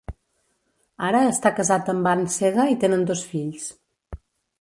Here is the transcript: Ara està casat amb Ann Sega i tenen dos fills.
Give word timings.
Ara 1.09 1.19
està 1.33 1.51
casat 1.59 1.91
amb 1.93 2.09
Ann 2.13 2.23
Sega 2.37 2.65
i 2.77 2.79
tenen 2.85 3.05
dos 3.11 3.21
fills. 3.35 3.69